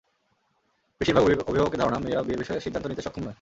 [1.01, 3.29] বেশির ভাগ অভিভাবকের ধারণা, মেয়েরা বিয়ের বিষয়ে সিদ্ধান্ত নিতে সক্ষম নয়।